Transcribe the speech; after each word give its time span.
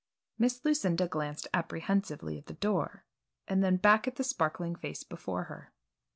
Miss 0.39 0.65
Lucinda 0.65 1.07
glanced 1.07 1.47
apprehensively 1.53 2.39
at 2.39 2.47
the 2.47 2.55
door 2.55 3.05
and 3.47 3.63
then 3.63 3.77
back 3.77 4.07
at 4.07 4.15
the 4.15 4.23
sparkling 4.23 4.75
face 4.75 5.03
before 5.03 5.43
her. 5.43 5.73